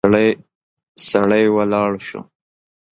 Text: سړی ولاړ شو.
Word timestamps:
سړی 1.07 1.43
ولاړ 1.55 1.91
شو. 2.07 2.21